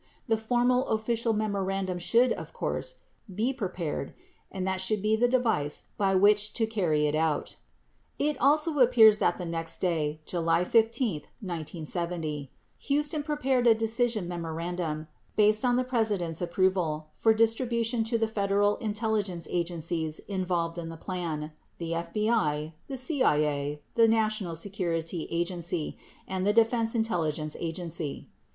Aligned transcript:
The 0.27 0.35
formal 0.35 0.87
official 0.87 1.31
memorandum 1.31 1.99
should, 1.99 2.31
of 2.33 2.53
course, 2.53 2.95
be 3.31 3.53
prepared 3.53 4.15
and 4.51 4.67
that 4.67 4.81
should 4.81 4.99
be 4.99 5.15
the 5.15 5.27
device 5.27 5.89
by 5.95 6.15
which 6.15 6.53
to 6.53 6.65
carry 6.65 7.05
it 7.05 7.13
out... 7.13 7.57
21 8.17 8.35
[emphasis 8.35 8.41
added] 8.65 8.79
It 8.79 8.83
appears 8.83 9.17
that 9.19 9.37
the 9.37 9.45
next 9.45 9.77
day, 9.79 10.19
July 10.25 10.63
15, 10.63 11.13
1970, 11.39 12.49
Huston 12.83 13.21
prepared 13.21 13.67
a 13.67 13.75
deci 13.75 14.09
sion 14.09 14.27
memorandum, 14.27 15.05
based 15.35 15.63
on 15.63 15.75
the 15.75 15.83
President's 15.83 16.41
approval, 16.41 17.09
for 17.13 17.31
distribution 17.31 18.03
to 18.05 18.17
the 18.17 18.27
Federal 18.27 18.77
intelligence 18.77 19.47
agencies 19.51 20.17
involved 20.27 20.79
in 20.79 20.89
the 20.89 20.97
plan— 20.97 21.51
the 21.77 21.91
FBI, 21.91 22.73
the 22.87 22.97
CIA, 22.97 23.83
the 23.93 24.07
National 24.07 24.55
Security 24.55 25.27
Agency 25.29 25.95
and 26.27 26.43
the 26.43 26.53
Defense 26.53 26.95
Intelligence 26.95 27.55
Agency. 27.59 28.31